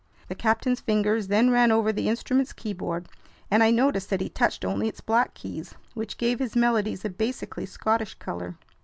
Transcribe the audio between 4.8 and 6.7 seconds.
its black keys, which gave his